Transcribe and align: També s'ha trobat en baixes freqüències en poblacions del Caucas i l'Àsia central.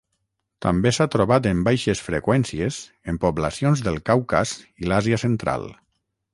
També 0.65 0.91
s'ha 0.95 1.05
trobat 1.15 1.49
en 1.49 1.61
baixes 1.67 2.01
freqüències 2.07 2.81
en 3.13 3.21
poblacions 3.27 3.87
del 3.89 4.03
Caucas 4.11 4.57
i 4.85 4.93
l'Àsia 4.93 5.25
central. 5.29 5.71